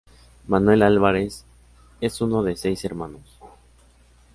Manuel 0.47 0.81
Álvarez 0.81 1.45
es 1.99 2.21
uno 2.21 2.41
de 2.41 2.55
seis 2.57 2.83
hermanos. 2.85 3.37